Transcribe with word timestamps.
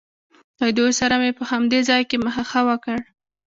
له 0.61 0.67
دوی 0.77 0.91
سره 0.99 1.15
مې 1.21 1.31
په 1.37 1.43
همدې 1.51 1.79
ځای 1.89 2.01
کې 2.09 2.17
مخه 2.25 2.43
ښه 2.49 2.61
وکړ. 2.69 2.97